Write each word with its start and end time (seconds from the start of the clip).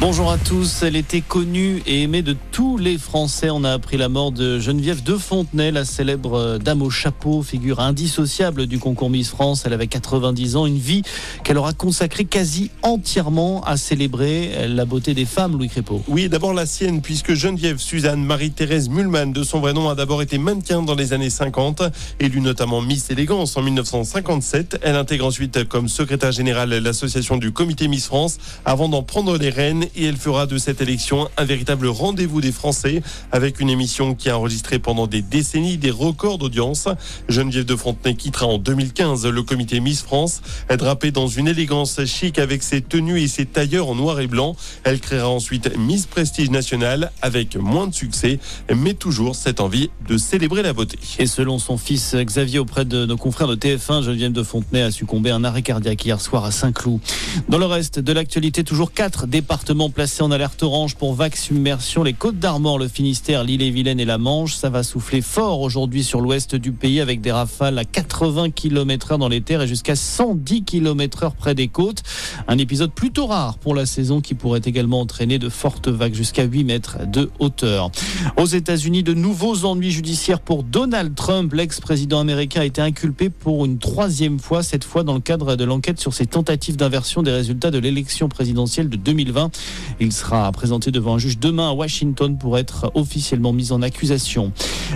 Bonjour 0.00 0.32
à 0.32 0.38
tous. 0.38 0.82
Elle 0.82 0.96
était 0.96 1.20
connue 1.20 1.82
et 1.86 2.04
aimée 2.04 2.22
de 2.22 2.34
tous 2.52 2.78
les 2.78 2.96
Français. 2.96 3.50
On 3.50 3.64
a 3.64 3.72
appris 3.72 3.98
la 3.98 4.08
mort 4.08 4.32
de 4.32 4.58
Geneviève 4.58 5.02
de 5.02 5.14
Fontenay, 5.14 5.70
la 5.72 5.84
célèbre 5.84 6.56
dame 6.56 6.80
au 6.80 6.88
chapeau, 6.88 7.42
figure 7.42 7.80
indissociable 7.80 8.66
du 8.66 8.78
concours 8.78 9.10
Miss 9.10 9.28
France. 9.28 9.64
Elle 9.66 9.74
avait 9.74 9.88
90 9.88 10.56
ans, 10.56 10.64
une 10.64 10.78
vie 10.78 11.02
qu'elle 11.44 11.58
aura 11.58 11.74
consacrée 11.74 12.24
quasi 12.24 12.70
entièrement 12.80 13.62
à 13.64 13.76
célébrer 13.76 14.68
la 14.68 14.86
beauté 14.86 15.12
des 15.12 15.26
femmes, 15.26 15.58
Louis 15.58 15.68
Crépeau. 15.68 16.02
Oui, 16.08 16.30
d'abord 16.30 16.54
la 16.54 16.64
sienne, 16.64 17.02
puisque 17.02 17.34
Geneviève 17.34 17.76
Suzanne 17.76 18.24
Marie-Thérèse 18.24 18.88
Mulman, 18.88 19.34
de 19.34 19.42
son 19.42 19.60
vrai 19.60 19.74
nom, 19.74 19.90
a 19.90 19.94
d'abord 19.94 20.22
été 20.22 20.38
mannequin 20.38 20.82
dans 20.82 20.94
les 20.94 21.12
années 21.12 21.28
50, 21.28 21.82
élue 22.20 22.40
notamment 22.40 22.80
Miss 22.80 23.10
Élégance 23.10 23.54
en 23.58 23.62
1957. 23.62 24.78
Elle 24.80 24.96
intègre 24.96 25.26
ensuite 25.26 25.68
comme 25.68 25.88
secrétaire 25.88 26.32
générale 26.32 26.70
l'association 26.70 27.36
du 27.36 27.52
comité 27.52 27.86
Miss 27.86 28.06
France 28.06 28.38
avant 28.64 28.88
d'en 28.88 29.02
prendre 29.02 29.36
les 29.36 29.50
rênes 29.50 29.88
et 29.96 30.04
elle 30.04 30.16
fera 30.16 30.46
de 30.46 30.58
cette 30.58 30.80
élection 30.80 31.28
un 31.36 31.44
véritable 31.44 31.86
rendez-vous 31.86 32.40
des 32.40 32.52
Français 32.52 33.02
avec 33.32 33.60
une 33.60 33.70
émission 33.70 34.14
qui 34.14 34.28
a 34.30 34.38
enregistré 34.38 34.78
pendant 34.78 35.06
des 35.06 35.22
décennies 35.22 35.76
des 35.76 35.90
records 35.90 36.38
d'audience. 36.38 36.88
Geneviève 37.28 37.64
de 37.64 37.76
Fontenay 37.76 38.14
quittera 38.14 38.46
en 38.46 38.58
2015 38.58 39.26
le 39.26 39.42
comité 39.42 39.80
Miss 39.80 40.02
France, 40.02 40.42
drapée 40.76 41.10
dans 41.10 41.28
une 41.28 41.48
élégance 41.48 42.04
chic 42.04 42.38
avec 42.38 42.62
ses 42.62 42.82
tenues 42.82 43.20
et 43.20 43.28
ses 43.28 43.46
tailleurs 43.46 43.88
en 43.88 43.94
noir 43.94 44.20
et 44.20 44.26
blanc. 44.26 44.56
Elle 44.84 45.00
créera 45.00 45.28
ensuite 45.28 45.76
Miss 45.78 46.06
Prestige 46.06 46.50
National 46.50 47.12
avec 47.22 47.56
moins 47.56 47.86
de 47.86 47.94
succès, 47.94 48.38
mais 48.74 48.94
toujours 48.94 49.34
cette 49.34 49.60
envie 49.60 49.90
de 50.06 50.18
célébrer 50.18 50.62
la 50.62 50.72
beauté. 50.72 50.98
Et 51.18 51.26
selon 51.26 51.58
son 51.58 51.78
fils 51.78 52.14
Xavier 52.14 52.58
auprès 52.58 52.84
de 52.84 53.06
nos 53.06 53.16
confrères 53.16 53.48
de 53.48 53.56
TF1, 53.56 54.02
Geneviève 54.02 54.32
de 54.32 54.42
Fontenay 54.42 54.82
a 54.82 54.90
succombé 54.90 55.30
à 55.30 55.36
un 55.36 55.44
arrêt 55.44 55.62
cardiaque 55.62 56.04
hier 56.04 56.20
soir 56.20 56.44
à 56.44 56.50
Saint-Cloud. 56.50 57.00
Dans 57.48 57.58
le 57.58 57.66
reste 57.66 57.98
de 57.98 58.12
l'actualité, 58.12 58.64
toujours 58.64 58.92
quatre 58.92 59.26
départements 59.26 59.69
placés 59.94 60.22
en 60.22 60.32
alerte 60.32 60.64
orange 60.64 60.96
pour 60.96 61.14
vague 61.14 61.36
submersion. 61.36 62.02
Les 62.02 62.12
Côtes 62.12 62.40
d'Armor, 62.40 62.76
le 62.76 62.88
Finistère, 62.88 63.44
l'île-et-Vilaine 63.44 64.00
et 64.00 64.04
la 64.04 64.18
Manche. 64.18 64.54
Ça 64.54 64.68
va 64.68 64.82
souffler 64.82 65.22
fort 65.22 65.60
aujourd'hui 65.60 66.02
sur 66.02 66.20
l'ouest 66.20 66.56
du 66.56 66.72
pays 66.72 67.00
avec 67.00 67.20
des 67.20 67.30
rafales 67.30 67.78
à 67.78 67.84
80 67.84 68.50
km 68.50 69.12
heure 69.12 69.18
dans 69.18 69.28
les 69.28 69.40
terres 69.40 69.62
et 69.62 69.68
jusqu'à 69.68 69.94
110 69.94 70.64
km 70.64 71.22
heure 71.22 71.34
près 71.36 71.54
des 71.54 71.68
côtes. 71.68 72.02
Un 72.48 72.58
épisode 72.58 72.90
plutôt 72.90 73.26
rare 73.26 73.58
pour 73.58 73.76
la 73.76 73.86
saison 73.86 74.20
qui 74.20 74.34
pourrait 74.34 74.62
également 74.64 75.00
entraîner 75.00 75.38
de 75.38 75.48
fortes 75.48 75.88
vagues 75.88 76.14
jusqu'à 76.14 76.42
8 76.42 76.64
mètres 76.64 76.98
de 77.06 77.30
hauteur. 77.38 77.92
Aux 78.36 78.46
États-Unis, 78.46 79.04
de 79.04 79.14
nouveaux 79.14 79.64
ennuis 79.64 79.92
judiciaires 79.92 80.40
pour 80.40 80.64
Donald 80.64 81.14
Trump. 81.14 81.52
L'ex-président 81.52 82.18
américain 82.18 82.62
a 82.62 82.64
été 82.64 82.82
inculpé 82.82 83.30
pour 83.30 83.64
une 83.64 83.78
troisième 83.78 84.40
fois, 84.40 84.64
cette 84.64 84.84
fois 84.84 85.04
dans 85.04 85.14
le 85.14 85.20
cadre 85.20 85.54
de 85.54 85.62
l'enquête 85.62 86.00
sur 86.00 86.12
ses 86.12 86.26
tentatives 86.26 86.76
d'inversion 86.76 87.22
des 87.22 87.30
résultats 87.30 87.70
de 87.70 87.78
l'élection 87.78 88.28
présidentielle 88.28 88.88
de 88.88 88.96
2020. 88.96 89.59
Il 90.00 90.12
sera 90.12 90.50
présenté 90.52 90.90
devant 90.90 91.14
un 91.14 91.18
juge 91.18 91.38
demain 91.38 91.70
à 91.70 91.72
Washington 91.72 92.38
pour 92.38 92.58
être 92.58 92.90
officiellement 92.94 93.52
mis 93.52 93.72
en 93.72 93.82
accusation. 93.82 94.52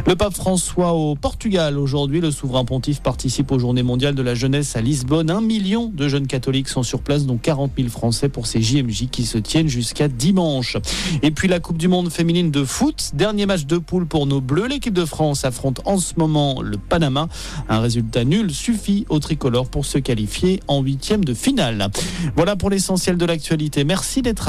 Le 0.06 0.16
pape 0.16 0.34
François 0.34 0.92
au 0.92 1.14
Portugal 1.14 1.78
aujourd'hui, 1.78 2.20
le 2.20 2.30
souverain 2.30 2.64
pontife 2.64 3.00
participe 3.00 3.52
aux 3.52 3.58
Journées 3.58 3.82
mondiales 3.82 4.14
de 4.14 4.22
la 4.22 4.34
jeunesse 4.34 4.76
à 4.76 4.80
Lisbonne. 4.80 5.30
Un 5.30 5.40
million 5.40 5.90
de 5.94 6.08
jeunes 6.08 6.26
catholiques 6.26 6.68
sont 6.68 6.82
sur 6.82 7.00
place, 7.00 7.26
dont 7.26 7.36
40 7.36 7.72
000 7.76 7.88
Français 7.88 8.28
pour 8.28 8.46
ces 8.46 8.62
JMJ 8.62 9.08
qui 9.10 9.24
se 9.24 9.38
tiennent 9.38 9.68
jusqu'à 9.68 10.08
dimanche. 10.08 10.76
Et 11.22 11.30
puis 11.30 11.48
la 11.48 11.60
Coupe 11.60 11.78
du 11.78 11.88
Monde 11.88 12.10
féminine 12.10 12.50
de 12.50 12.64
foot, 12.64 13.10
dernier 13.14 13.46
match 13.46 13.66
de 13.66 13.78
poule 13.78 14.06
pour 14.06 14.26
nos 14.26 14.40
Bleus. 14.40 14.68
L'équipe 14.68 14.94
de 14.94 15.04
France 15.04 15.44
affronte 15.44 15.80
en 15.84 15.98
ce 15.98 16.14
moment 16.16 16.62
le 16.62 16.78
Panama. 16.78 17.28
Un 17.68 17.80
résultat 17.80 18.24
nul 18.24 18.52
suffit 18.52 19.06
au 19.08 19.18
tricolore 19.18 19.68
pour 19.68 19.84
se 19.84 19.98
qualifier 19.98 20.60
en 20.68 20.80
huitième 20.80 21.24
de 21.24 21.34
finale. 21.34 21.88
Voilà 22.36 22.56
pour 22.56 22.70
l'essentiel 22.70 23.16
de 23.16 23.26
l'actualité. 23.26 23.84
Merci 23.84 24.22
d'être 24.22 24.48